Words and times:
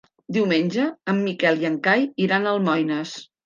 Diumenge 0.37 0.85
en 1.13 1.21
Miquel 1.27 1.63
i 1.67 1.69
en 1.73 1.77
Cai 1.91 2.11
iran 2.27 2.49
a 2.51 2.59
Almoines. 2.59 3.17